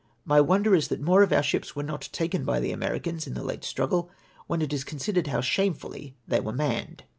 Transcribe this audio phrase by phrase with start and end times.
[0.25, 3.27] My ivortder is that unore of our sJdps were not tal en by tJte Americans
[3.27, 4.09] in the late struggle,
[4.47, 7.03] when it is considered hoiu shamefully they were manned"